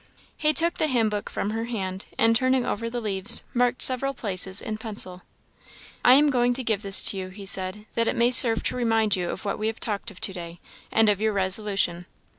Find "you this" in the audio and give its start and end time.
6.79-7.09